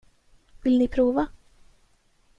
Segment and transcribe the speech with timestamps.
[0.63, 1.27] Vill ni prova?